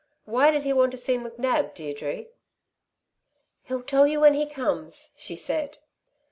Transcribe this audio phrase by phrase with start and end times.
[0.25, 2.25] "Why did he want to see McNab, Deirdre?"
[3.61, 5.77] "He'll tell you when he comes," she said.